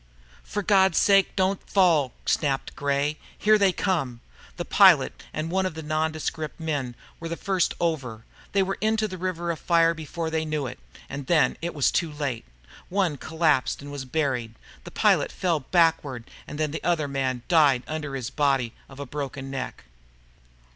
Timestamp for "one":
5.51-5.67, 12.89-13.15